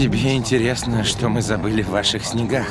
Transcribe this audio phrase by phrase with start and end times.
[0.00, 2.66] Тебе интересно, что мы забыли в ваших снегах?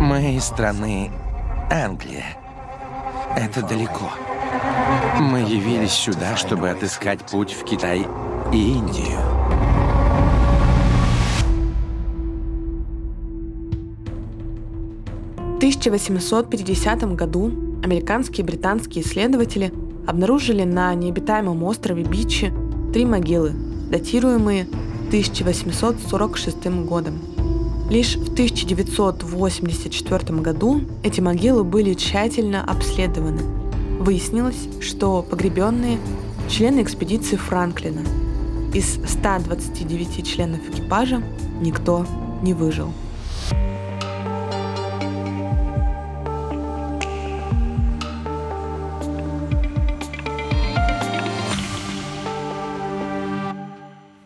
[0.00, 1.10] Мы из страны
[1.70, 2.38] Англия.
[3.36, 4.10] Это далеко.
[5.20, 8.06] Мы явились сюда, чтобы отыскать путь в Китай
[8.50, 9.18] и Индию.
[15.36, 17.52] В 1850 году
[17.84, 19.70] американские и британские исследователи
[20.06, 22.52] обнаружили на необитаемом острове Бичи
[22.92, 23.52] три могилы,
[23.90, 24.68] датируемые
[25.08, 27.18] 1846 годом.
[27.90, 33.42] Лишь в 1984 году эти могилы были тщательно обследованы.
[34.00, 35.98] Выяснилось, что погребенные–
[36.48, 38.00] члены экспедиции Франклина.
[38.74, 41.22] Из 129 членов экипажа
[41.60, 42.04] никто
[42.42, 42.92] не выжил.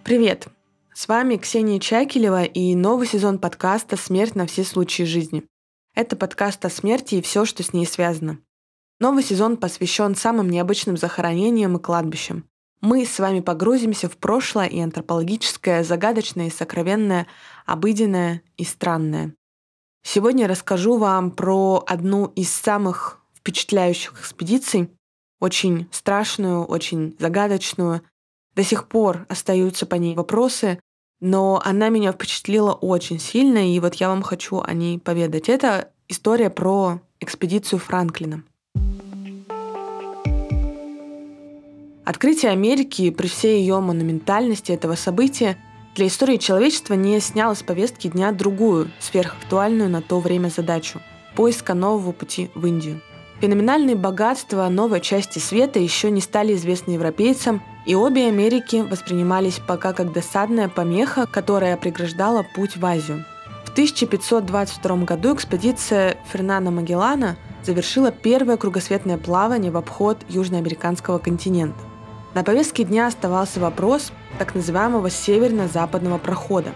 [0.06, 0.46] Привет!
[0.94, 5.42] С вами Ксения Чакелева и новый сезон подкаста «Смерть на все случаи жизни».
[5.96, 8.38] Это подкаст о смерти и все, что с ней связано.
[9.00, 12.44] Новый сезон посвящен самым необычным захоронениям и кладбищам.
[12.80, 17.26] Мы с вами погрузимся в прошлое и антропологическое, загадочное и сокровенное,
[17.64, 19.34] обыденное и странное.
[20.04, 24.88] Сегодня расскажу вам про одну из самых впечатляющих экспедиций,
[25.40, 28.02] очень страшную, очень загадочную.
[28.56, 30.80] До сих пор остаются по ней вопросы,
[31.20, 35.50] но она меня впечатлила очень сильно, и вот я вам хочу о ней поведать.
[35.50, 38.42] Это история про экспедицию Франклина.
[42.06, 45.58] Открытие Америки при всей ее монументальности этого события
[45.94, 51.00] для истории человечества не сняло с повестки дня другую, сверхактуальную на то время задачу–
[51.36, 53.02] поиска нового пути в Индию.
[53.40, 59.92] Феноменальные богатства новой части света еще не стали известны европейцам– и обе Америки воспринимались пока
[59.92, 63.24] как досадная помеха, которая преграждала путь в Азию.
[63.64, 71.78] В 1522 году экспедиция Фернана Магеллана завершила первое кругосветное плавание в обход южноамериканского континента.
[72.34, 76.70] На повестке дня оставался вопрос так называемого северно-западного прохода.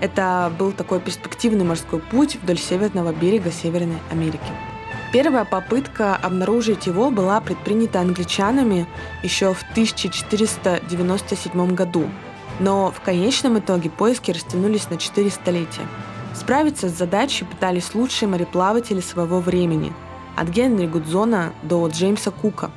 [0.00, 4.40] Это был такой перспективный морской путь вдоль северного берега Северной Америки.
[5.12, 8.86] Первая попытка обнаружить его была предпринята англичанами
[9.22, 12.08] еще в 1497 году,
[12.58, 15.86] но в конечном итоге поиски растянулись на 4 столетия.
[16.34, 19.92] Справиться с задачей пытались лучшие мореплаватели своего времени,
[20.36, 22.72] от Генри Гудзона до Джеймса Кука.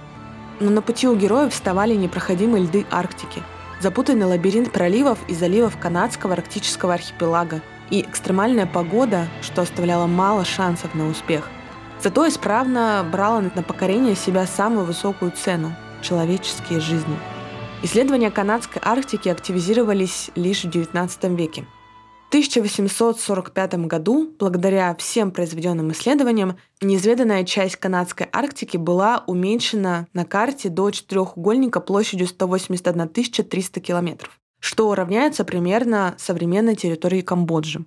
[0.59, 3.41] Но на пути у героев вставали непроходимые льды Арктики,
[3.81, 10.93] запутанный лабиринт проливов и заливов канадского арктического архипелага и экстремальная погода, что оставляло мало шансов
[10.93, 11.49] на успех–
[12.01, 17.17] Зато исправно брала на покорение себя самую высокую цену– человеческие жизни.
[17.83, 21.65] Исследования канадской Арктики активизировались лишь в XIX веке.
[22.25, 30.69] В 1845 году, благодаря всем произведенным исследованиям, неизведанная часть канадской Арктики была уменьшена на карте
[30.69, 37.83] до четырехугольника площадью 181 300 километров, что равняется примерно современной территории Камбоджи.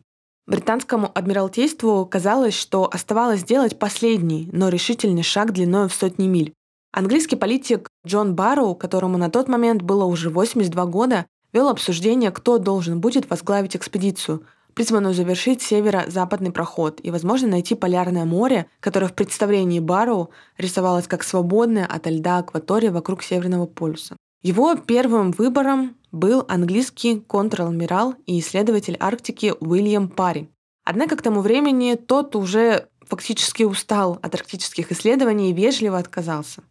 [0.46, 6.52] Британскому адмиралтейству казалось, что оставалось сделать последний, но решительный шаг длиной в сотни миль.
[6.92, 12.58] Английский политик Джон Барроу, которому на тот момент было уже 82 года, вел обсуждение, кто
[12.58, 14.44] должен будет возглавить экспедицию,
[14.74, 21.22] призванную завершить северо-западный проход и, возможно, найти Полярное море, которое в представлении Барроу рисовалось как
[21.22, 24.16] свободная от льда акватория вокруг Северного полюса.
[24.42, 30.50] Его первым выбором был английский контр-адмирал и исследователь Арктики Уильям Парри.
[30.84, 36.64] Однако к тому времени тот уже фактически устал от арктических исследований и вежливо отказался.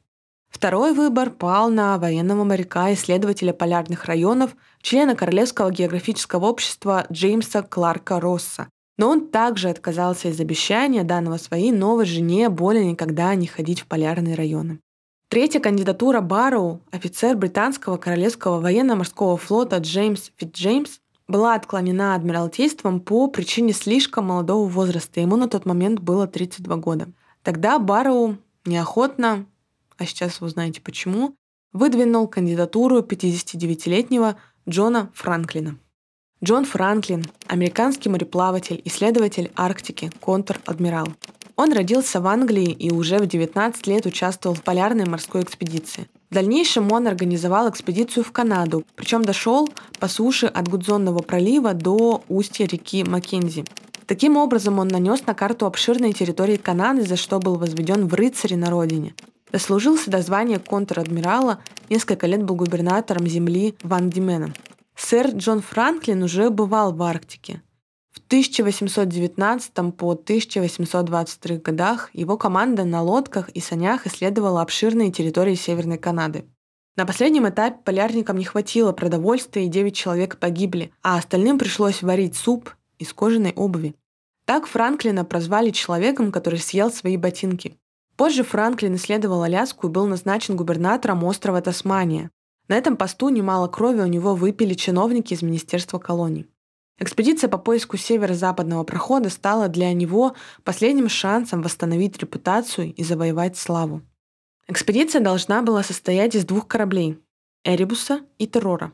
[0.50, 8.20] Второй выбор пал на военного моряка, исследователя полярных районов, члена Королевского географического общества Джеймса Кларка
[8.20, 8.68] Росса.
[8.98, 13.88] Но он также отказался из обещания данного своей новой жене более никогда не ходить в
[13.88, 14.82] полярные районы.
[15.32, 23.72] Третья кандидатура Барроу, офицер британского королевского военно-морского флота Джеймс Фитджеймс, была отклонена Адмиралтейством по причине
[23.72, 25.22] слишком молодого возраста.
[25.22, 27.08] Ему на тот момент было 32 года.
[27.44, 29.46] Тогда Барроу неохотно,
[29.98, 31.34] а сейчас вы узнаете почему,
[31.72, 34.36] выдвинул кандидатуру 59-летнего
[34.68, 35.78] Джона Франклина.
[36.44, 41.08] Джон Франклин– американский мореплаватель, исследователь Арктики, контр-адмирал.
[41.62, 46.08] Он родился в Англии и уже в 19 лет участвовал в полярной морской экспедиции.
[46.32, 49.70] В дальнейшем он организовал экспедицию в Канаду, причем дошел
[50.00, 53.66] по суше от Гудзонного пролива до устья реки Маккензи.
[54.08, 58.56] Таким образом, он нанес на карту обширные территории Канады, за что был возведен в рыцари
[58.56, 59.14] на родине.
[59.52, 61.60] Дослужился до звания контр-адмирала,
[61.92, 64.52] несколько лет был губернатором земли Ван Димена.
[64.96, 67.62] Сэр Джон Франклин уже бывал в Арктике.
[68.32, 75.98] В 1819 по 1823 годах его команда на лодках и санях исследовала обширные территории Северной
[75.98, 76.46] Канады.
[76.96, 82.38] На последнем этапе полярникам не хватило продовольствия, и 9 человек погибли, а остальным пришлось варить
[82.38, 82.70] суп
[83.00, 83.96] из кожаной обуви.
[84.46, 87.76] Так Франклина прозвали человеком, который съел свои ботинки.
[88.16, 92.32] Позже Франклин исследовал Аляску и был назначен губернатором острова Тасмания.
[92.70, 96.48] На этом посту немало крови у него выпили чиновники из Министерства колоний.
[97.02, 104.04] Экспедиция по поиску северо-западного прохода стала для него последним шансом восстановить репутацию и завоевать славу.
[104.68, 107.18] Экспедиция должна была состоять из двух кораблей–
[107.64, 108.92] Эребуса и Террора,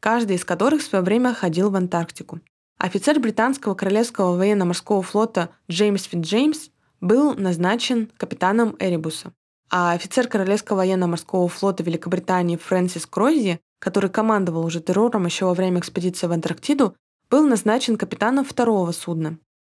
[0.00, 2.40] каждый из которых в свое время ходил в Антарктику.
[2.76, 6.68] Офицер британского королевского военно-морского флота Джеймс Фитджеймс
[7.00, 9.32] был назначен капитаном Эребуса,
[9.70, 15.80] а офицер Королевского военно-морского флота Великобритании Фрэнсис Кройзи, который командовал уже террором еще во время
[15.80, 16.94] экспедиции в Антарктиду,
[17.30, 19.38] был назначен капитаном второго судна.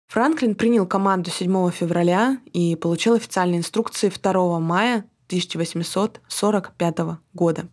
[0.09, 6.99] Франклин принял команду 7 февраля и получил официальные инструкции 2 мая 1845
[7.33, 7.69] года.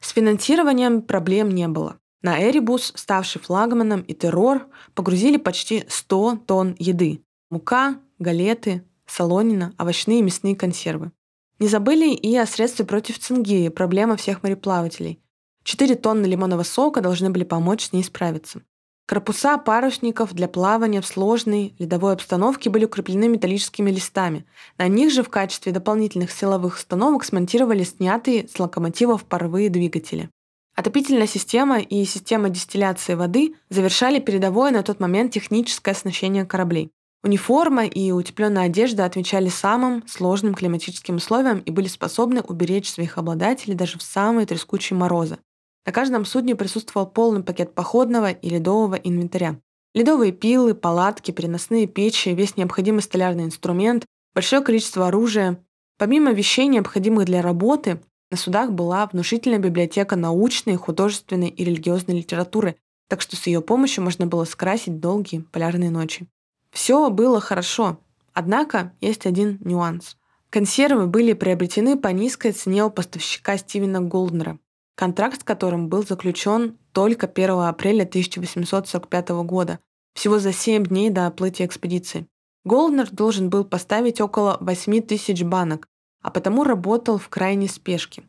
[0.00, 1.98] С финансированием проблем не было.
[2.22, 7.22] На Эребус, ставший флагманом и террор, погрузили почти 100 тонн еды.
[7.50, 11.12] Мука, галеты, солонина, овощные и мясные консервы.
[11.58, 15.20] Не забыли и о средстве против цинги, проблема всех мореплавателей.
[15.64, 18.62] 4 тонны лимонного сока должны были помочь с ней справиться.
[19.10, 24.46] Корпуса парусников для плавания в сложной ледовой обстановке были укреплены металлическими листами.
[24.78, 30.30] На них же в качестве дополнительных силовых установок смонтировали снятые с локомотивов паровые двигатели.
[30.76, 36.92] Отопительная система и система дистилляции воды завершали передовое на тот момент техническое оснащение кораблей.
[37.24, 43.74] Униформа и утепленная одежда отвечали самым сложным климатическим условиям и были способны уберечь своих обладателей
[43.74, 45.38] даже в самые трескучие морозы.
[45.86, 49.58] На каждом судне присутствовал полный пакет походного и ледового инвентаря.
[49.94, 54.04] Ледовые пилы, палатки, переносные печи, весь необходимый столярный инструмент,
[54.34, 55.64] большое количество оружия.
[55.98, 58.00] Помимо вещей, необходимых для работы,
[58.30, 62.76] на судах была внушительная библиотека научной, художественной и религиозной литературы,
[63.08, 66.28] так что с ее помощью можно было скрасить долгие полярные ночи.
[66.70, 67.98] Все было хорошо,
[68.32, 70.16] однако есть один нюанс.
[70.50, 74.58] Консервы были приобретены по низкой цене у поставщика Стивена Голднера
[75.00, 79.78] контракт с которым был заключен только 1 апреля 1845 года,
[80.12, 82.26] всего за 7 дней до оплытия экспедиции.
[82.64, 85.88] Голднер должен был поставить около 8 тысяч банок,
[86.20, 88.24] а потому работал в крайней спешке.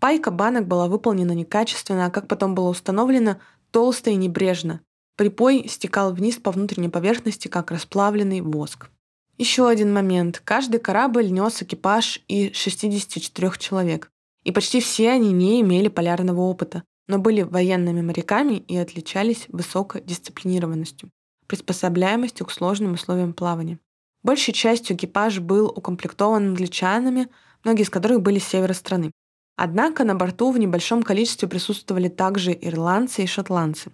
[0.00, 3.36] Пайка банок была выполнена некачественно, а как потом было установлено,
[3.70, 4.80] толсто и небрежно.
[5.14, 8.90] Припой стекал вниз по внутренней поверхности, как расплавленный воск.
[9.36, 10.42] Еще один момент.
[10.44, 14.10] Каждый корабль нес экипаж и 64 человек.
[14.48, 20.00] И почти все они не имели полярного опыта, но были военными моряками и отличались высокой
[20.00, 21.10] дисциплинированностью,
[21.46, 23.78] приспособляемостью к сложным условиям плавания.
[24.22, 27.28] Большей частью экипаж был укомплектован англичанами,
[27.62, 29.12] многие из которых были с севера страны.
[29.56, 33.92] Однако на борту в небольшом количестве присутствовали также ирландцы и шотландцы.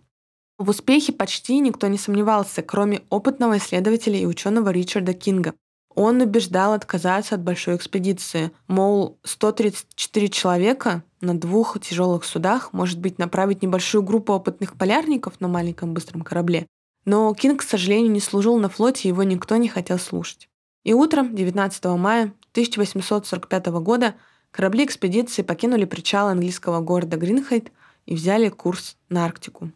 [0.58, 5.54] В успехе почти никто не сомневался, кроме опытного исследователя и ученого Ричарда Кинга,
[5.94, 8.50] он убеждал отказаться от большой экспедиции.
[8.66, 15.48] Мол, 134 человека на двух тяжелых судах может быть направить небольшую группу опытных полярников на
[15.48, 16.66] маленьком быстром корабле.
[17.04, 20.48] Но Кинг, к сожалению, не служил на флоте, его никто не хотел слушать.
[20.84, 24.14] И утром 19 мая 1845 года
[24.50, 27.72] корабли экспедиции покинули причал английского города Гринхайт
[28.06, 29.70] и взяли курс на Арктику.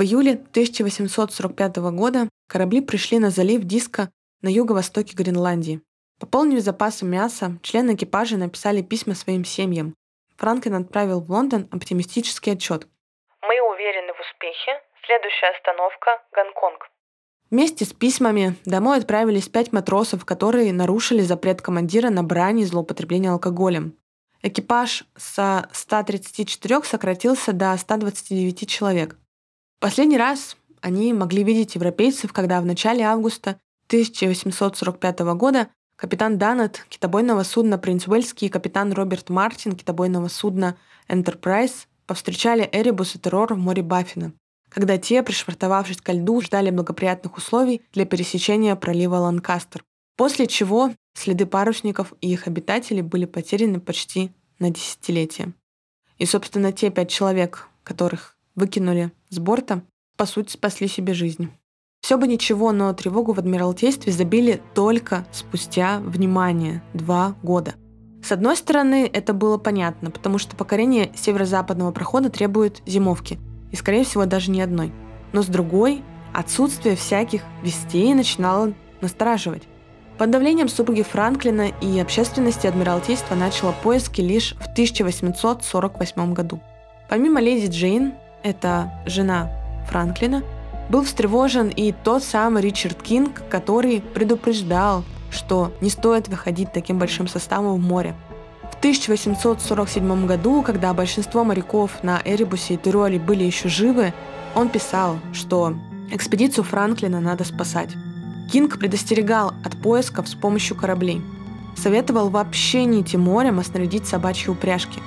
[0.00, 4.08] В июле 1845 года корабли пришли на залив Диска
[4.40, 5.82] на юго-востоке Гренландии.
[6.18, 9.94] Пополнив запасы мяса, члены экипажа написали письма своим семьям.
[10.38, 12.88] Франклин отправил в Лондон оптимистический отчет.
[13.42, 14.80] «Мы уверены в успехе.
[15.04, 16.88] Следующая остановка– Гонконг».
[17.50, 23.32] Вместе с письмами домой отправились пять матросов, которые нарушили запрет командира на брань и злоупотребление
[23.32, 23.98] алкоголем.
[24.40, 29.19] Экипаж со 134 сократился до 129 человек.
[29.80, 37.44] Последний раз они могли видеть европейцев, когда в начале августа 1845 года капитан Данет китобойного
[37.44, 40.76] судна «Принц Уэльский» и капитан Роберт Мартин китобойного судна
[41.08, 44.34] «Энтерпрайз» повстречали Эребус и террор в море Баффина,
[44.68, 49.82] когда те, пришвартовавшись ко льду, ждали благоприятных условий для пересечения пролива Ланкастер,
[50.14, 55.54] после чего следы парусников и их обитателей были потеряны почти на десятилетие.
[56.18, 59.82] И, собственно, те пять человек, которых выкинули с борта,
[60.16, 61.50] по сути, спасли себе жизнь.
[62.02, 67.74] Все бы ничего, но тревогу в Адмиралтействе забили только спустя, внимание, два года.
[68.22, 73.38] С одной стороны, это было понятно, потому что покорение северо-западного прохода требует зимовки,
[73.72, 74.92] и, скорее всего, даже не одной.
[75.32, 76.02] Но с другой,
[76.34, 79.62] отсутствие всяких вестей начинало настораживать.
[80.18, 86.60] Под давлением супруги Франклина и общественности Адмиралтейство начало поиски лишь в 1848 году.
[87.08, 89.50] Помимо леди Джейн, это жена
[89.88, 90.42] Франклина,
[90.88, 97.28] был встревожен и тот самый Ричард Кинг, который предупреждал, что не стоит выходить таким большим
[97.28, 98.14] составом в море.
[98.72, 104.12] В 1847 году, когда большинство моряков на Эребусе и Тироле были еще живы,
[104.54, 105.74] он писал, что
[106.10, 107.90] экспедицию Франклина надо спасать.
[108.50, 111.22] Кинг предостерегал от поисков с помощью кораблей.
[111.76, 115.00] Советовал вообще не идти морем, а снарядить собачьи упряжки.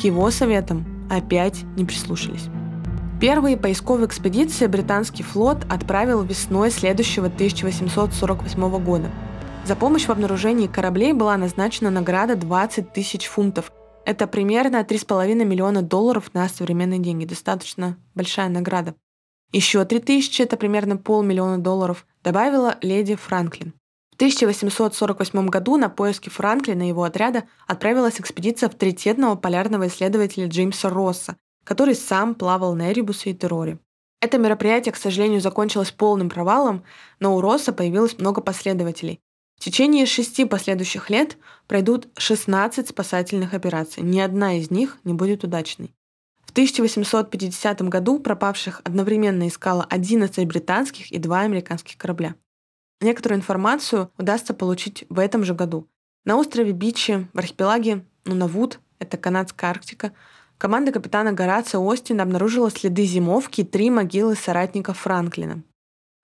[0.00, 2.48] К его советам опять не прислушались.
[3.18, 9.10] Первые поисковые экспедиции британский флот отправил весной следующего 1848 года.
[9.64, 13.72] За помощь в обнаружении кораблей была назначена награда 20 тысяч фунтов.
[14.04, 17.24] Это примерно 3,5 миллиона долларов на современные деньги.
[17.24, 18.94] Достаточно большая награда.
[19.50, 23.72] Еще 3 тысячи, это примерно полмиллиона долларов, добавила леди Франклин.
[24.12, 30.90] В 1848 году на поиски Франклина и его отряда отправилась экспедиция авторитетного полярного исследователя Джеймса
[30.90, 33.78] Росса, который сам плавал на Эребусе и Терроре.
[34.22, 36.84] Это мероприятие, к сожалению, закончилось полным провалом,
[37.20, 39.20] но у Росса появилось много последователей.
[39.58, 44.02] В течение шести последующих лет пройдут 16 спасательных операций.
[44.02, 45.92] Ни одна из них не будет удачной.
[46.44, 52.36] В 1850 году пропавших одновременно искало 11 британских и 2 американских корабля.
[53.00, 55.88] Некоторую информацию удастся получить в этом же году.
[56.24, 60.12] На острове Бичи, в архипелаге Нунавуд, это канадская Арктика,
[60.58, 65.62] Команда капитана Горацио Остина обнаружила следы зимовки и три могилы соратников Франклина.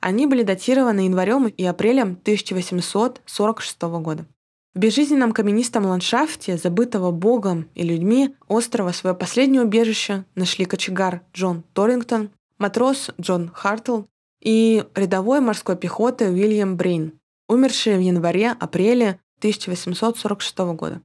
[0.00, 4.26] Они были датированы январем и апрелем 1846 года.
[4.74, 11.62] В безжизненном каменистом ландшафте, забытого богом и людьми, острова свое последнее убежище нашли кочегар Джон
[11.74, 14.04] Торрингтон, матрос Джон Хартл
[14.40, 17.12] и рядовой морской пехоты Уильям Брейн,
[17.48, 21.02] умершие в январе-апреле 1846 года.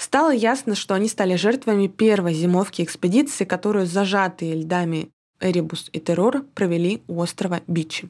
[0.00, 6.42] Стало ясно, что они стали жертвами первой зимовки экспедиции, которую зажатые льдами Эребус и Террор
[6.54, 8.08] провели у острова Бичи.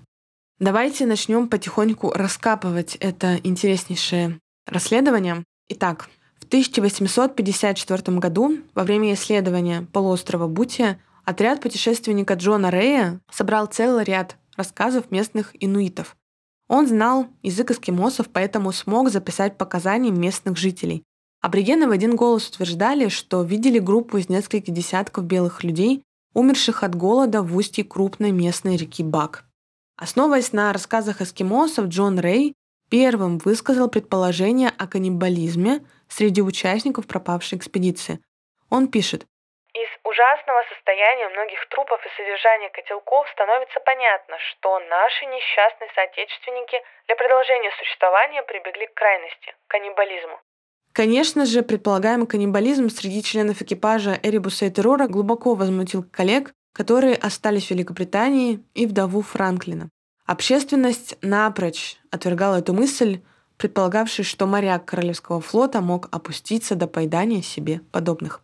[0.61, 5.43] Давайте начнем потихоньку раскапывать это интереснейшее расследование.
[5.69, 14.05] Итак, в 1854 году во время исследования полуострова Бутия отряд путешественника Джона Рея собрал целый
[14.05, 16.17] ряд рассказов местных инуитов.
[16.69, 21.03] Он знал язык эскимосов, поэтому смог записать показания местных жителей.
[21.43, 26.03] Аборигены в один голос утверждали, что видели группу из нескольких десятков белых людей,
[26.35, 29.45] умерших от голода в устье крупной местной реки Бак.
[29.97, 32.55] Основываясь на рассказах эскимосов, Джон Рэй
[32.91, 38.21] первым высказал предположение о каннибализме среди участников пропавшей экспедиции.
[38.69, 39.25] Он пишет,
[39.73, 47.15] из ужасного состояния многих трупов и содержания котелков становится понятно, что наши несчастные соотечественники для
[47.15, 50.41] продолжения существования прибегли к крайности– каннибализму.
[50.93, 57.67] Конечно же, предполагаемый каннибализм среди членов экипажа Эребуса и Террора глубоко возмутил коллег, которые остались
[57.67, 59.89] в Великобритании, и вдову Франклина.
[60.27, 63.21] Общественность напрочь отвергала эту мысль,
[63.57, 68.43] предполагавшей, что моряк Королевского флота мог опуститься до поедания себе подобных.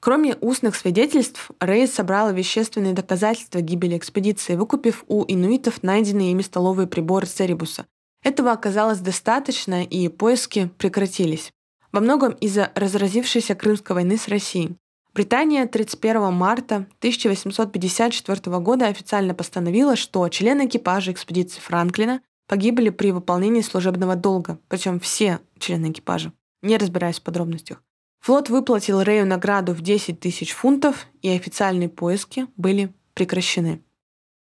[0.00, 6.86] Кроме устных свидетельств, Рейд собрал вещественные доказательства гибели экспедиции, выкупив у инуитов найденные ими столовые
[6.86, 7.86] приборы Церебуса.
[8.22, 11.52] Этого оказалось достаточно, и поиски прекратились
[11.92, 14.76] во многом из-за разразившейся Крымской войны с Россией.
[15.12, 23.60] Британия 31 марта 1854 года официально постановила, что члены экипажа экспедиции Франклина погибли при выполнении
[23.60, 26.32] служебного долга, причем все члены экипажа,
[26.62, 27.82] не разбираясь в подробностях.
[28.20, 33.82] Флот выплатил Рэю награду в 10 тысяч фунтов, и официальные поиски были прекращены.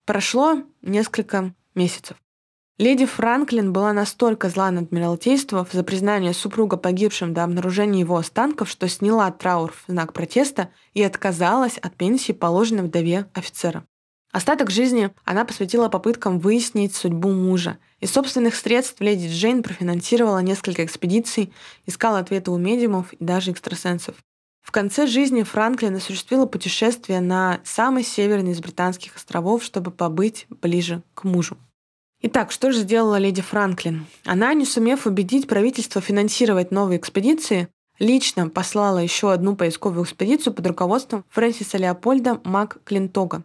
[0.06, 2.16] Прошло несколько месяцев.
[2.78, 8.70] Леди Франклин была настолько зла на Адмиралтейство за признание супруга погибшим до обнаружения его останков,
[8.70, 13.86] что сняла траур в знак протеста и отказалась от пенсии, положенной вдове офицера.
[14.34, 17.78] Остаток жизни она посвятила попыткам выяснить судьбу мужа.
[18.02, 21.54] Из собственных средств леди Джейн профинансировала несколько экспедиций,
[21.86, 24.16] искала ответы у медиумов и даже экстрасенсов.
[24.62, 31.04] В конце жизни Франклин осуществила путешествие на самый северный из британских островов, чтобы побыть ближе
[31.14, 31.58] к мужу.
[32.28, 34.08] Итак, что же сделала леди Франклин?
[34.24, 37.68] Она, не сумев убедить правительство финансировать новые экспедиции,
[38.00, 43.44] лично послала еще одну поисковую экспедицию под руководством Фрэнсиса Леопольда Мак Клинтога.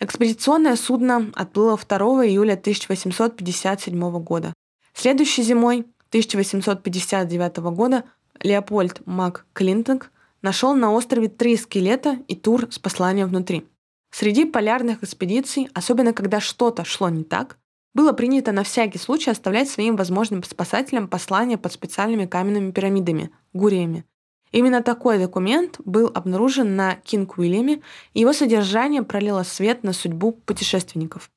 [0.00, 4.52] Экспедиционное судно отплыло 2 июля 1857 года.
[4.92, 8.04] Следующей зимой 1859 года
[8.42, 13.66] Леопольд Мак Клинтонг нашел на острове три скелета и тур с посланием внутри.
[14.10, 17.56] Среди полярных экспедиций, особенно когда что-то шло не так,
[17.94, 24.04] было принято на всякий случай оставлять своим возможным спасателям послания под специальными каменными пирамидами– гуриями.
[24.50, 27.82] Именно такой документ был обнаружен на Кинг Уильяме,
[28.12, 31.30] и его содержание пролило свет на судьбу путешественников.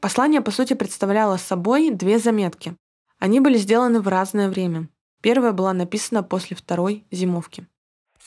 [0.00, 2.76] Послание, по сути, представляло собой две заметки.
[3.18, 4.88] Они были сделаны в разное время.
[5.20, 7.66] Первая была написана после второй зимовки.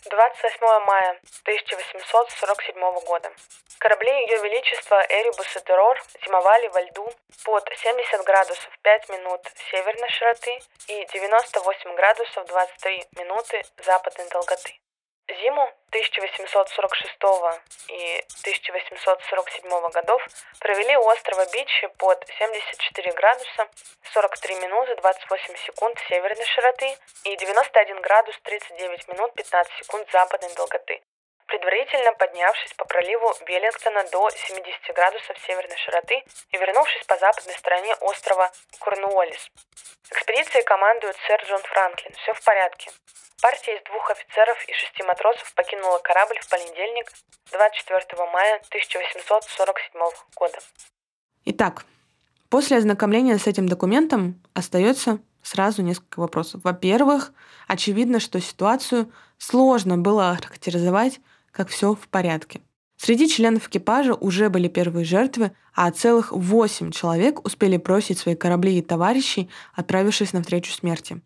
[0.10, 3.32] 28 мая 1847 года.
[3.78, 7.08] Корабли Ее Величества Эребус и Террор зимовали во льду
[7.46, 14.74] под 70 градусов 5 минут северной широты и 98 градусов 23 минуты западной долготы.
[15.28, 15.61] Зиму
[15.92, 17.16] 1846
[17.90, 20.26] и 1847 годов
[20.60, 23.68] провели у острова Бичи под 74 градуса
[24.14, 26.96] 43 минуты 28 секунд северной широты
[27.26, 31.02] и 91 градус 39 минут 15 секунд западной долготы,
[31.52, 37.94] предварительно поднявшись по проливу Веллингтона до 70 градусов северной широты и вернувшись по западной стороне
[38.00, 39.52] острова Корнуоллис.
[40.10, 42.14] Экспедицией командует сэр Джон Франклин.
[42.14, 42.92] Все в порядке.
[43.42, 47.12] Партия из двух офицеров и шести матросов покинула корабль в понедельник,
[47.52, 50.00] 24 мая 1847
[50.36, 50.60] года.
[51.46, 51.84] Итак,
[52.50, 56.62] после ознакомления с этим документом остается сразу несколько вопросов.
[56.64, 57.34] Во-первых,
[57.68, 61.20] очевидно, что ситуацию сложно было характеризовать
[61.52, 62.62] как все в порядке.
[62.98, 68.78] Среди членов экипажа уже были первые жертвы, а целых восемь человек успели бросить свои корабли
[68.78, 71.22] и товарищей, отправившись навстречу смерти.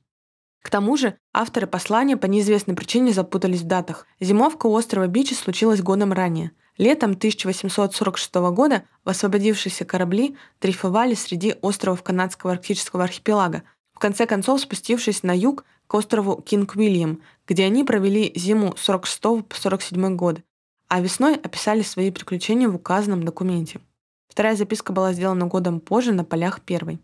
[0.62, 4.08] К тому же авторы послания по неизвестной причине запутались в датах.
[4.20, 6.52] Зимовка у острова Бичи случилась годом ранее.
[6.78, 15.24] Летом 1846 года освободившиеся корабли дрейфовали среди островов канадского арктического архипелага, в конце концов спустившись
[15.24, 20.44] на юг к острову Кинг-Уильям, где они провели зиму 46 по 47 годы,
[20.88, 23.80] а весной описали свои приключения в указанном документе.
[24.28, 27.00] Вторая записка была сделана годом позже на полях первой.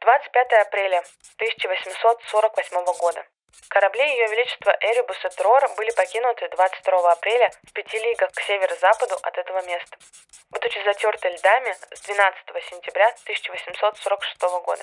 [0.00, 1.02] 25 апреля
[1.38, 3.24] 1848 года.
[3.68, 9.16] Корабли Ее Величества Эребус и Трор были покинуты 22 апреля в пяти лигах к северо-западу
[9.22, 9.96] от этого места,
[10.50, 14.82] будучи затерты льдами с 12 сентября 1846 года.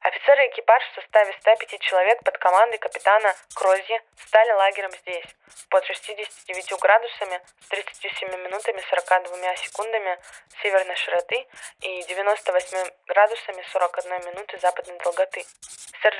[0.00, 5.26] Офицеры экипаж в составе 105 человек под командой капитана Крози стали лагерем здесь,
[5.68, 10.18] под 69 градусами с 37 минутами 42 секундами
[10.62, 11.46] северной широты
[11.80, 15.44] и 98 градусами 41 минуты западной долготы.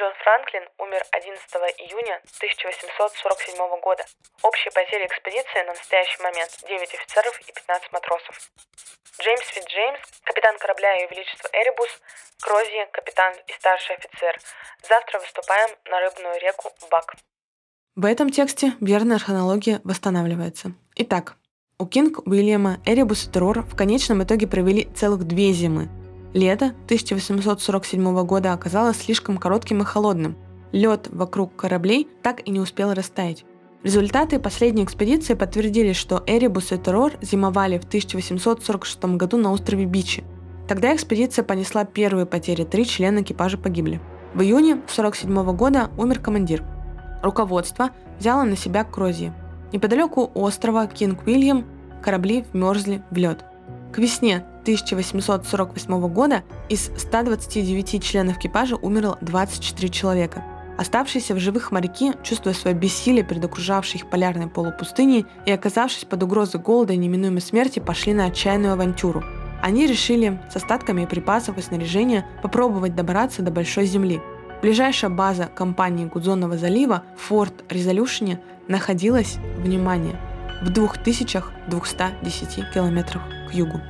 [0.02, 4.04] Джон Франклин умер 11 июня 1847 года.
[4.42, 8.50] Общие потери экспедиции на настоящий момент 9 офицеров и 15 матросов.
[9.20, 11.90] Джеймс Фит Джеймс, капитан корабля Ее Величества Эребус,
[12.40, 14.38] Крози, капитан и старший офицер.
[14.88, 17.14] Завтра выступаем на рыбную реку Бак.
[17.94, 20.72] В этом тексте верная хронология восстанавливается.
[20.96, 21.36] Итак,
[21.78, 25.88] у Кинг Уильяма Эребус и Террор в конечном итоге провели целых две зимы.
[26.32, 30.36] Лето 1847 года оказалось слишком коротким и холодным.
[30.72, 33.44] Лед вокруг кораблей так и не успел растаять.
[33.82, 40.24] Результаты последней экспедиции подтвердили, что Эребус и Террор зимовали в 1846 году на острове Бичи.
[40.68, 44.00] Тогда экспедиция понесла первые потери, три члена экипажа погибли.
[44.34, 46.64] В июне 1947 года умер командир–
[47.22, 49.32] Руководство взяло на себя Крозье.
[49.72, 51.64] Неподалеку острова Кинг-Уильям
[52.02, 53.44] корабли вмерзли в лед.
[53.92, 60.44] К весне 1848 года из 129 членов экипажа умерло 24 человека.
[60.78, 66.22] Оставшиеся в живых моряки, чувствуя свое бессилие перед окружавшей их полярной полупустыней и оказавшись под
[66.22, 69.22] угрозой голода и неминуемой смерти, пошли на отчаянную авантюру.
[69.62, 74.20] Они решили с остатками припасов и снаряжения попробовать добраться до Большой Земли–
[74.62, 80.16] Ближайшая база компании Гудзонного залива, Форт Резолюшне, находилась, внимание,
[80.62, 83.80] в 2210 километрах к югу.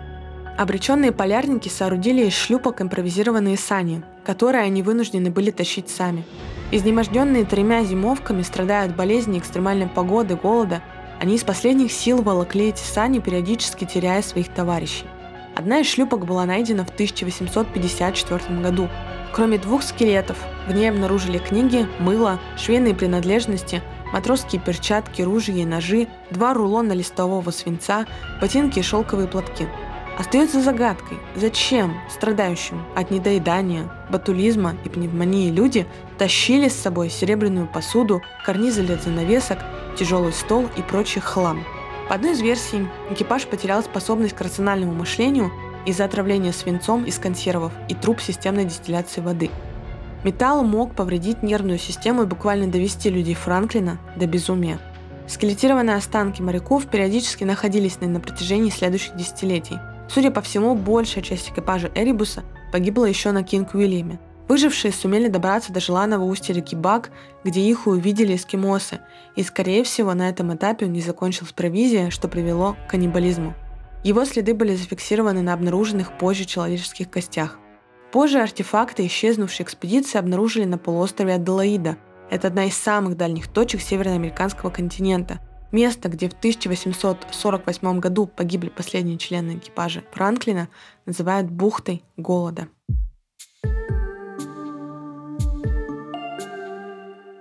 [0.56, 6.24] Обреченные полярники соорудили из шлюпок импровизированные сани, которые они вынуждены были тащить сами.
[6.72, 10.82] Изнеможденные тремя зимовками, страдая от болезней, экстремальной погоды, голода,
[11.20, 15.04] они из последних сил волокли эти сани, периодически теряя своих товарищей.
[15.54, 18.88] Одна из шлюпок была найдена в 1854 году,
[19.32, 20.36] Кроме двух скелетов,
[20.68, 23.82] в ней обнаружили книги, мыло, швейные принадлежности,
[24.12, 28.04] матросские перчатки, ружья и ножи, два рулона листового свинца,
[28.42, 29.66] ботинки и шелковые платки.
[30.22, 35.84] Остается загадкой, зачем страдающим от недоедания, ботулизма и пневмонии люди
[36.16, 39.58] тащили с собой серебряную посуду, карнизы для занавесок,
[39.98, 41.64] тяжелый стол и прочий хлам.
[42.08, 45.50] По одной из версий, экипаж потерял способность к рациональному мышлению
[45.86, 49.50] из-за отравления свинцом из консервов и труб системной дистилляции воды.
[50.22, 54.78] Металл мог повредить нервную систему и буквально довести людей Франклина до безумия.
[55.26, 59.78] Скелетированные останки моряков периодически находились на, на протяжении следующих десятилетий.
[60.12, 64.18] Судя по всему, большая часть экипажа Эрибуса погибла еще на Кинг-Уильяме–
[64.52, 67.10] Выжившие сумели добраться до желанного устья реки Бак,
[67.42, 69.00] где их увидели эскимосы,
[69.36, 73.54] и, скорее всего, на этом этапе он не закончилась провизия, что привело к каннибализму.
[74.04, 77.58] Его следы были зафиксированы на обнаруженных позже человеческих костях.
[78.10, 81.96] Позже артефакты исчезнувшей экспедиции обнаружили на полуострове Аделаида.
[82.30, 85.40] Это одна из самых дальних точек североамериканского континента.
[85.72, 90.68] Место, где в 1848 году погибли последние члены экипажа Франклина,
[91.06, 92.68] называют бухтой голода.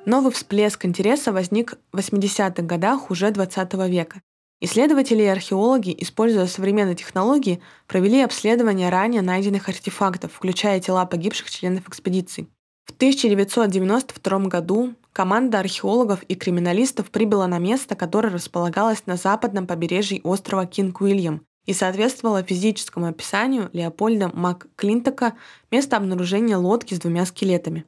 [0.05, 4.21] Новый всплеск интереса возник в 80-х годах уже 20 века.
[4.61, 11.89] Исследователи и археологи, используя современные технологии, провели обследование ранее найденных артефактов, включая тела погибших членов
[11.89, 12.47] экспедиций.
[12.85, 20.21] В 1992 году команда археологов и криминалистов прибыла на место, которое располагалось на западном побережье
[20.23, 25.33] острова Кинг-Уильям и соответствовало физическому описанию Леопольда МакКлинтока
[25.69, 27.85] места обнаружения лодки с двумя скелетами.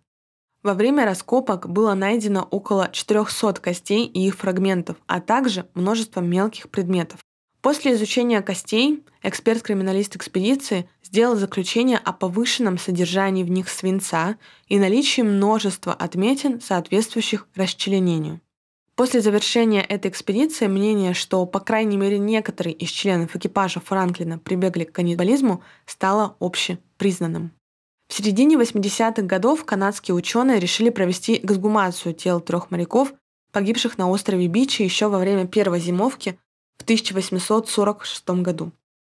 [0.61, 6.69] Во время раскопок было найдено около 400 костей и их фрагментов, а также множество мелких
[6.69, 7.19] предметов.
[7.63, 14.35] После изучения костей эксперт-криминалист экспедиции сделал заключение о повышенном содержании в них свинца
[14.67, 18.41] и наличии множества отметин, соответствующих расчленению.
[18.95, 24.83] После завершения этой экспедиции мнение, что по крайней мере некоторые из членов экипажа Франклина прибегли
[24.83, 27.53] к каннибализму, стало общепризнанным.
[28.09, 33.13] В середине 80-х годов канадские ученые решили провести эксгумацию тел трех моряков,
[33.53, 36.37] погибших на острове Бичи еще во время первой зимовки
[36.83, 38.71] в 1846 году.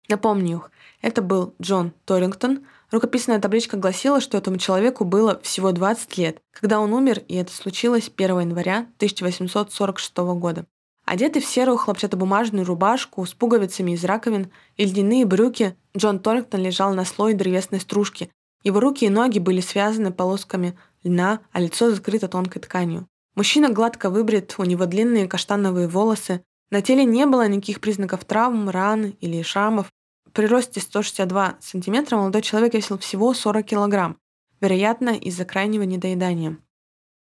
[0.08, 0.70] Напомню их,
[1.02, 2.66] это был Джон Торингтон.
[2.90, 7.52] Рукописная табличка гласила, что этому человеку было всего 20 лет, когда он умер, и это
[7.52, 10.66] случилось 1 января 1846 года.
[11.04, 16.92] Одетый в серую хлопчатобумажную рубашку с пуговицами из раковин и льняные брюки, Джон Торингтон лежал
[16.92, 18.30] на слое древесной стружки,
[18.62, 23.06] его руки и ноги были связаны полосками льна, а лицо закрыто тонкой тканью.
[23.34, 26.42] Мужчина гладко выбрит, у него длинные каштановые волосы.
[26.70, 29.90] На теле не было никаких признаков травм, ран или шрамов.
[30.32, 34.16] При росте 162 сантиметра молодой человек весил всего 40 килограмм,
[34.60, 36.58] вероятно, из-за крайнего недоедания.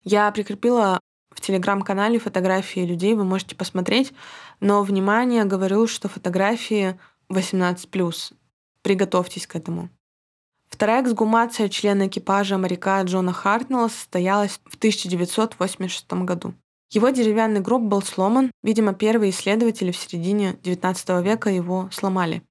[0.03, 0.99] Я прикрепила
[1.31, 4.13] в телеграм-канале фотографии людей, вы можете посмотреть,
[4.59, 6.99] но, внимание, говорю, что фотографии
[7.31, 8.33] 18+.
[8.83, 9.89] Приготовьтесь к этому.
[10.67, 16.53] Вторая эксгумация члена экипажа моряка Джона Хартнелла состоялась в 1986 году.
[16.91, 22.41] Его деревянный гроб был сломан, видимо, первые исследователи в середине XIX века его сломали.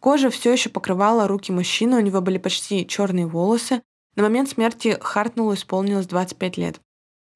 [0.00, 3.82] Кожа все еще покрывала руки мужчины, у него были почти черные волосы.
[4.14, 6.80] На момент смерти Хартнеллу исполнилось 25 лет.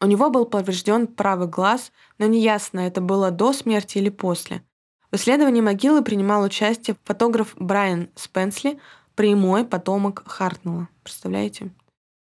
[0.01, 4.63] У него был поврежден правый глаз, но неясно, это было до смерти или после.
[5.11, 8.79] В исследовании могилы принимал участие фотограф Брайан Спенсли,
[9.15, 10.89] прямой потомок Хартнелла.
[11.03, 11.71] Представляете?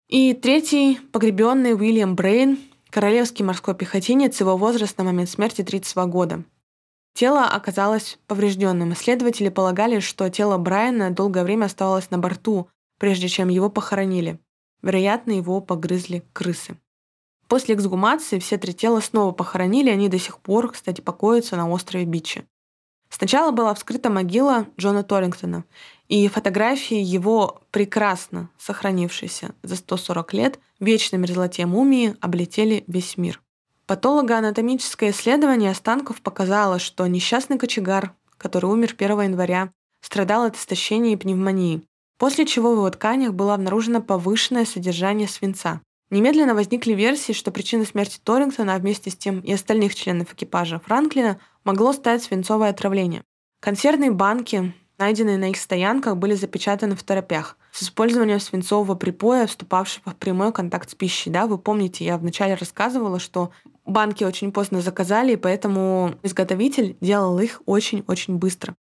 [0.09, 2.59] И третий, погребенный Уильям Брейн,
[2.89, 6.43] королевский морской пехотинец, его возраст на момент смерти 32 года.
[7.13, 8.93] Тело оказалось поврежденным.
[8.93, 12.69] Исследователи полагали, что тело Брайана долгое время оставалось на борту,
[12.99, 14.39] прежде чем его похоронили.
[14.83, 16.77] Вероятно, его погрызли крысы.
[17.47, 22.05] После эксгумации все три тела снова похоронили, они до сих пор, кстати, покоятся на острове
[22.05, 22.45] Бичи.
[23.09, 25.63] Сначала была вскрыта могила Джона Торингтона,
[26.07, 33.41] и фотографии его прекрасно сохранившиеся за 140 лет в вечной мерзлоте мумии облетели весь мир.
[33.85, 41.17] Патологоанатомическое исследование останков показало, что несчастный кочегар, который умер 1 января, страдал от истощения и
[41.17, 41.83] пневмонии,
[42.17, 45.81] после чего в его тканях было обнаружено повышенное содержание свинца.
[46.09, 50.79] Немедленно возникли версии, что причиной смерти Торингтона, а вместе с тем и остальных членов экипажа
[50.79, 53.23] Франклина, могло стать свинцовое отравление.
[53.59, 60.11] Консервные банки, найденные на их стоянках, были запечатаны в торопях с использованием свинцового припоя, вступавшего
[60.11, 61.29] в прямой контакт с пищей.
[61.29, 63.51] Да, вы помните, я вначале рассказывала, что
[63.85, 68.75] банки очень поздно заказали, и поэтому изготовитель делал их очень-очень быстро.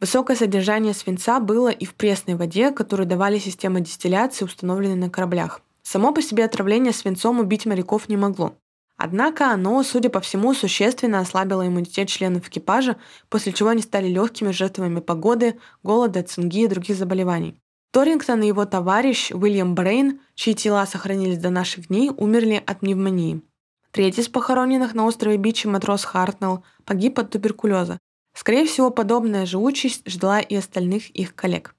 [0.00, 5.60] Высокое содержание свинца было и в пресной воде, которую давали системы дистилляции, установленные на кораблях.
[5.82, 8.54] Само по себе отравление свинцом убить моряков не могло.
[8.98, 12.96] Однако оно, судя по всему, существенно ослабило иммунитет членов экипажа,
[13.28, 17.60] после чего они стали легкими жертвами погоды, голода, цинги и других заболеваний.
[17.92, 23.40] Торингтон и его товарищ Уильям Брейн, чьи тела сохранились до наших дней, умерли от пневмонии.
[23.92, 27.98] Третий из похороненных на острове Бичи матрос Хартнелл погиб от туберкулеза.
[28.34, 31.74] Скорее всего, подобная же участь ждала и остальных их коллег.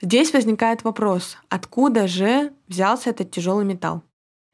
[0.00, 4.02] Здесь возникает вопрос, откуда же взялся этот тяжелый металл?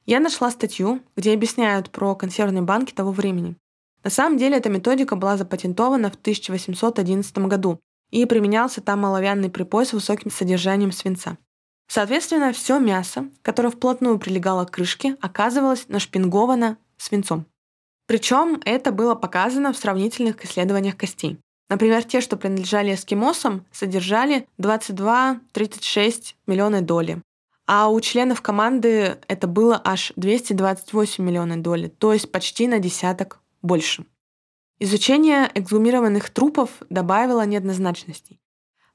[0.08, 3.56] Я нашла статью, где объясняют про консервные банки того времени.
[4.02, 7.78] На самом деле эта методика была запатентована в 1811 году
[8.10, 11.36] и применялся там оловянный припой с высоким содержанием свинца.
[11.88, 17.44] Соответственно, все мясо, которое вплотную прилегало к крышке, оказывалось нашпинговано свинцом.
[18.06, 21.38] Причем это было показано в сравнительных исследованиях костей.
[21.68, 27.20] Например, те, что принадлежали эскимосам, содержали 22-36 миллионов доли.
[27.68, 33.40] А у членов команды это было аж 228 миллионов доли, то есть почти на десяток
[33.62, 34.06] больше.
[34.80, 38.40] Изучение эксгумированных трупов добавило неоднозначностей.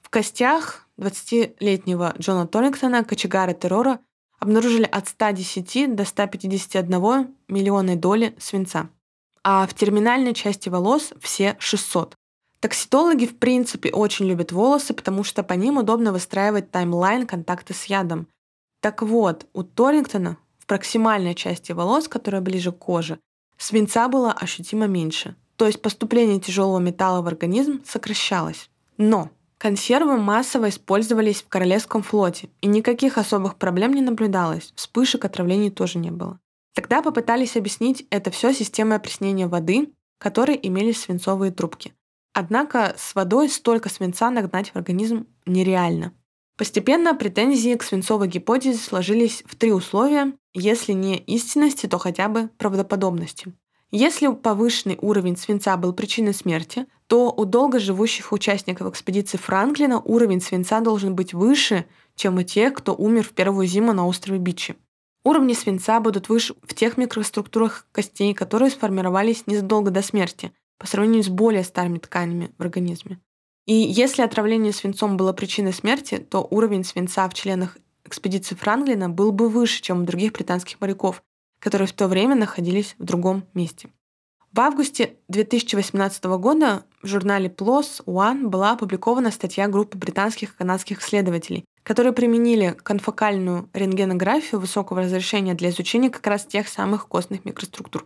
[0.01, 3.99] В костях 20-летнего Джона Торингтона, кочегара террора,
[4.39, 8.89] обнаружили от 110 до 151 миллиона доли свинца
[9.43, 12.15] а в терминальной части волос все 600.
[12.59, 17.85] Такситологи, в принципе, очень любят волосы, потому что по ним удобно выстраивать таймлайн контакта с
[17.85, 18.27] ядом.
[18.83, 23.17] Так вот, у Торингтона в проксимальной части волос, которая ближе к коже,
[23.57, 25.37] свинца было ощутимо меньше.
[25.55, 28.69] То есть поступление тяжелого металла в организм сокращалось.
[28.97, 35.71] Но консервы массово использовались в Королевском флоте, и никаких особых проблем не наблюдалось, вспышек отравлений
[35.71, 36.37] тоже не было.
[36.73, 41.93] Тогда попытались объяснить это все системой опреснения воды, которой имелись свинцовые трубки.
[42.33, 46.11] Однако с водой столько свинца нагнать в организм нереально.
[46.57, 52.49] Постепенно претензии к свинцовой гипотезе сложились в три условия, если не истинности, то хотя бы
[52.57, 53.53] правдоподобности.
[53.89, 60.41] Если повышенный уровень свинца был причиной смерти, то у долго живущих участников экспедиции Франклина уровень
[60.41, 61.85] свинца должен быть выше,
[62.15, 64.75] чем у тех, кто умер в первую зиму на острове Бичи.
[65.23, 71.23] Уровни свинца будут выше в тех микроструктурах костей, которые сформировались незадолго до смерти, по сравнению
[71.23, 73.19] с более старыми тканями в организме.
[73.65, 79.31] И если отравление свинцом было причиной смерти, то уровень свинца в членах экспедиции Франклина был
[79.31, 81.23] бы выше, чем у других британских моряков,
[81.59, 83.89] которые в то время находились в другом месте.
[84.51, 91.01] В августе 2018 года в журнале PLOS ONE была опубликована статья группы британских и канадских
[91.01, 98.05] исследователей, которые применили конфокальную рентгенографию высокого разрешения для изучения как раз тех самых костных микроструктур.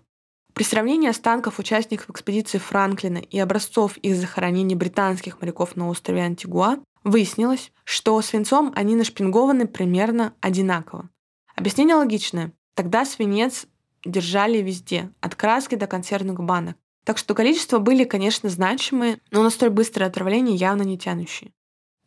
[0.57, 6.79] При сравнении останков участников экспедиции Франклина и образцов их захоронений британских моряков на острове Антигуа
[7.03, 11.11] выяснилось, что свинцом они нашпингованы примерно одинаково.
[11.55, 12.53] Объяснение логичное.
[12.73, 13.67] Тогда свинец
[14.03, 16.75] держали везде, от краски до консервных банок.
[17.05, 21.51] Так что количества были, конечно, значимые, но на столь быстрое отравление явно не тянущие.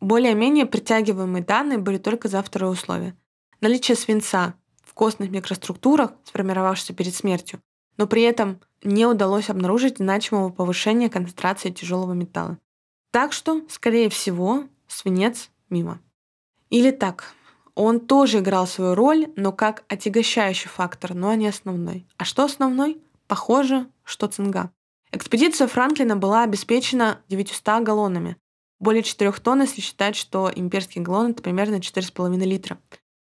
[0.01, 3.15] Более-менее притягиваемые данные были только за второе условие.
[3.61, 7.61] Наличие свинца в костных микроструктурах, сформировавшихся перед смертью,
[7.97, 12.57] но при этом не удалось обнаружить значимого повышения концентрации тяжелого металла.
[13.11, 15.99] Так что, скорее всего, свинец мимо.
[16.69, 17.33] Или так,
[17.75, 22.05] он тоже играл свою роль, но как отягощающий фактор, но не основной.
[22.17, 23.01] А что основной?
[23.27, 24.71] Похоже, что цинга.
[25.11, 28.37] Экспедиция Франклина была обеспечена 900 галлонами,
[28.79, 32.79] более 4 тонн, если считать, что имперский галлон— это примерно 4,5 литра.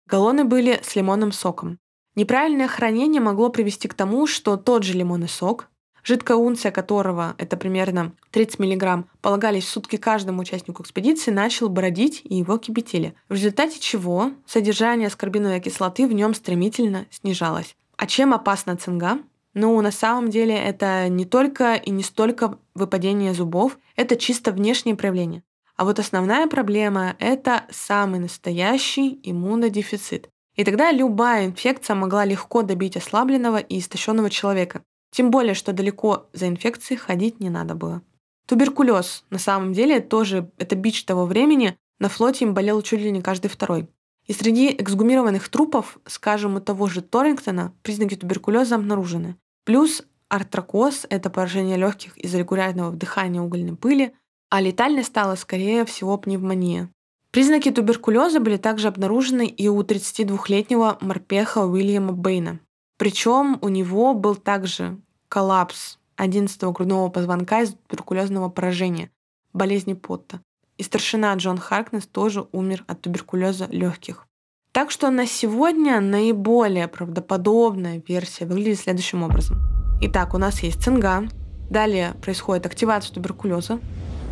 [0.07, 1.79] Галлоны были с лимонным соком.
[2.17, 5.69] Неправильное хранение могло привести к тому, что тот же лимонный сок,
[6.03, 12.23] жидкая унция которого, это примерно 30 мг, полагались в сутки каждому участнику экспедиции, начал бродить
[12.25, 17.77] и его кипятили, в результате чего содержание аскорбиновой кислоты в нем стремительно снижалось.
[17.99, 19.19] А чем опасна цинга?
[19.53, 24.97] Ну, на самом деле это не только и не столько выпадение зубов, это чисто внешние
[24.97, 25.43] проявления.
[25.77, 30.31] А вот основная проблема– это самый настоящий иммунодефицит.
[30.57, 34.83] И тогда любая инфекция могла легко добить ослабленного и истощенного человека.
[35.11, 38.03] Тем более, что далеко за инфекцией ходить не надо было.
[38.47, 41.77] Туберкулез, на самом деле, тоже это бич того времени.
[41.99, 43.89] На флоте им болел чуть ли не каждый второй.
[44.27, 49.37] И среди эксгумированных трупов, скажем, у того же Торингтона, признаки туберкулеза обнаружены.
[49.65, 54.13] Плюс артрокоз– это поражение легких из-за регулярного вдыхания угольной пыли,
[54.49, 56.91] а летальной стала, скорее всего, пневмония.
[57.37, 62.61] Признаки туберкулеза были также обнаружены и у 32-летнего морпеха Уильяма Бэйна.
[62.97, 64.97] Причем у него был также
[65.29, 69.11] коллапс 11-го грудного позвонка из туберкулезного поражения,
[69.53, 70.41] болезни Потта.
[70.79, 74.27] И старшина Джон Харкнес тоже умер от туберкулеза легких.
[74.73, 79.59] Так что на сегодня наиболее правдоподобная версия выглядит следующим образом.
[80.01, 81.29] Итак, у нас есть цинга,
[81.69, 83.79] далее происходит активация туберкулеза,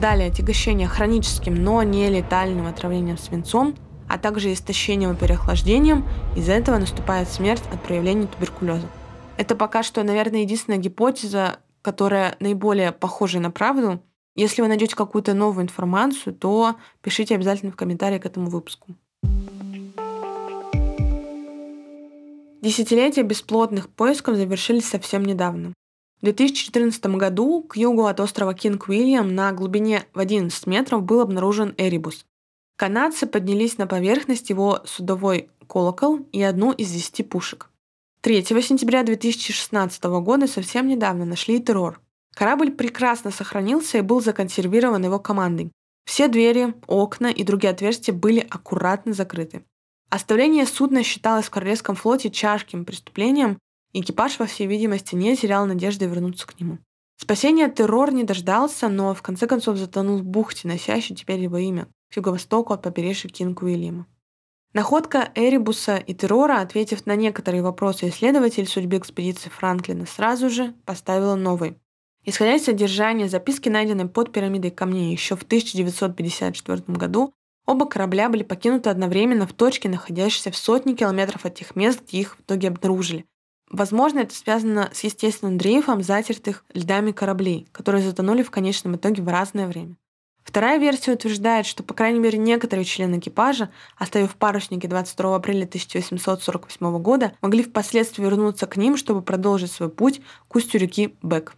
[0.01, 3.75] далее отягощение хроническим, но не летальным отравлением свинцом,
[4.09, 8.87] а также истощением и переохлаждением, из-за этого наступает смерть от проявления туберкулеза.
[9.37, 14.01] Это пока что, наверное, единственная гипотеза, которая наиболее похожа на правду,
[14.37, 18.97] Если вы найдете какую-то новую информацию, то пишите обязательно в комментарии к этому выпуску.
[22.61, 25.73] Десятилетия бесплодных поисков завершились совсем недавно.
[26.21, 31.21] В 2014 году к югу от острова Кинг Уильям на глубине в 11 метров был
[31.21, 32.25] обнаружен Эрибус.
[32.77, 37.71] Канадцы поднялись на поверхность его судовой колокол и одну из десяти пушек.
[38.23, 42.01] 3 сентября 2016 года совсем недавно нашли террор.
[42.35, 45.71] Корабль прекрасно сохранился и был законсервирован его командой.
[46.05, 49.65] Все двери, окна и другие отверстия были аккуратно закрыты.
[50.11, 53.59] Оставление судна считалось в Королевском флоте тяжким преступлением,
[54.01, 56.79] экипаж, во всей видимости, не терял надежды вернуться к нему.
[57.17, 61.87] Спасения террор не дождался, но в конце концов затонул в бухте, носящей теперь его имя,
[62.11, 64.07] к юго-востоку от побережья Кинг-Уильяма.
[64.73, 71.37] Находка Эрибуса и террора, ответив на некоторые вопросы исследователь судьбы экспедиции Франклина, сразу же поставила
[71.37, 71.79] новый.
[72.25, 77.33] Исходя из содержания записки, найденной под пирамидой камней еще в 1954 году,
[77.67, 82.19] Оба корабля были покинуты одновременно в точке, находящейся в сотни километров от тех мест, где
[82.19, 83.25] их в итоге обнаружили.
[83.71, 89.29] Возможно, это связано с естественным дрейфом затертых льдами кораблей, которые затонули в конечном итоге в
[89.29, 89.97] разное время.
[90.45, 96.99] Вторая версия утверждает, что, по крайней мере, некоторые члены экипажа, оставив парусники 22 апреля 1848
[96.99, 101.57] года, могли впоследствии вернуться к ним, чтобы продолжить свой путь к устью реки Бек.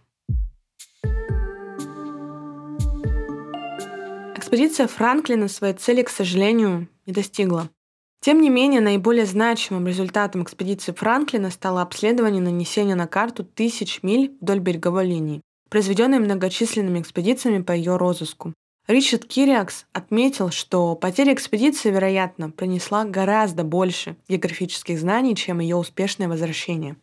[4.35, 7.69] Экспедиция Франклина своей цели, к сожалению, не достигла.
[8.19, 14.35] Тем не менее, наиболее значимым результатом экспедиции Франклина стало обследование нанесения на карту тысяч миль
[14.41, 18.53] вдоль береговой линии, произведенное многочисленными экспедициями по ее розыску.
[18.87, 26.29] Ричард Кириакс отметил, что потеря экспедиции, вероятно, принесла гораздо больше географических знаний, чем ее успешное
[26.29, 26.95] возвращение.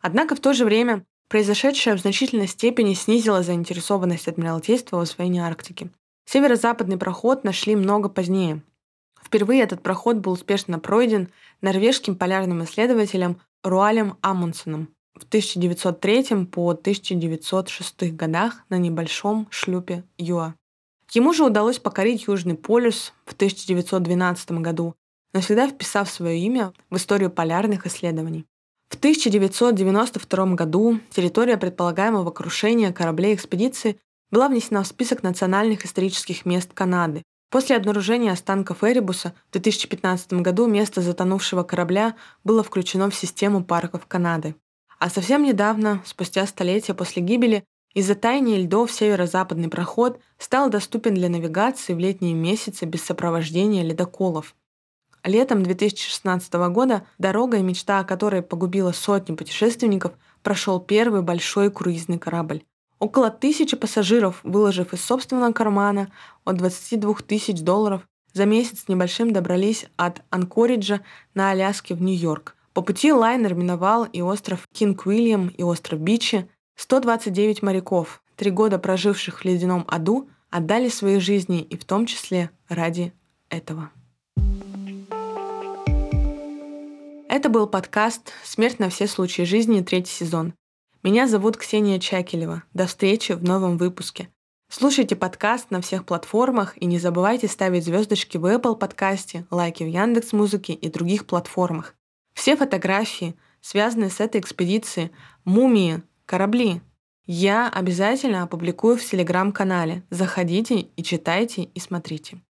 [0.00, 5.90] Однако в то же время произошедшее в значительной степени снизило заинтересованность Адмиралтейства в освоении Арктики.
[6.24, 8.62] Северо-западный проход нашли много позднее.
[9.22, 11.28] Впервые этот проход был успешно пройден
[11.60, 20.54] норвежским полярным исследователем Руалем Амундсеном в 1903 по 1906 годах на небольшом шлюпе Юа.
[21.12, 24.94] Ему же удалось покорить Южный полюс в 1912 году,
[25.32, 28.46] навсегда вписав свое имя в историю полярных исследований.
[28.88, 33.98] В 1992 году территория предполагаемого крушения кораблей экспедиции
[34.30, 37.22] была внесена в список национальных исторических мест Канады.
[37.50, 44.06] После обнаружения останков Эребуса в 2015 году место затонувшего корабля было включено в систему парков
[44.06, 44.54] Канады.
[45.00, 51.28] А совсем недавно, спустя столетия после гибели, из-за таяния льдов северо-западный проход стал доступен для
[51.28, 54.54] навигации в летние месяцы без сопровождения ледоколов.
[55.24, 62.62] Летом 2016 года дорога, мечта о которой погубила сотни путешественников, прошел первый большой круизный корабль.
[63.00, 66.12] Около тысячи пассажиров, выложив из собственного кармана
[66.44, 71.00] от 22 тысяч долларов, за месяц небольшим добрались от Анкориджа
[71.34, 72.56] на Аляске в Нью-Йорк.
[72.74, 76.48] По пути лайнер миновал и остров Кинг-Уильям, и остров Бичи.
[76.76, 82.50] 129 моряков, три года проживших в ледяном аду, отдали свои жизни и в том числе
[82.68, 83.14] ради
[83.48, 83.90] этого.
[87.28, 90.52] Это был подкаст «Смерть на все случаи жизни» третий сезон.
[91.02, 92.62] Меня зовут Ксения Чакелева.
[92.74, 94.28] До встречи в новом выпуске.
[94.68, 99.86] Слушайте подкаст на всех платформах и не забывайте ставить звездочки в Apple подкасте, лайки в
[99.86, 101.94] Яндекс Музыке и других платформах.
[102.34, 105.10] Все фотографии, связанные с этой экспедицией,
[105.46, 106.82] мумии, корабли,
[107.24, 110.02] я обязательно опубликую в Телеграм-канале.
[110.10, 112.42] Заходите и читайте и смотрите.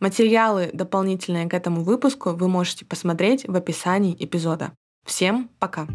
[0.00, 4.72] Материалы, дополнительные к этому выпуску, вы можете посмотреть в описании эпизода.
[5.06, 5.86] Всем пока!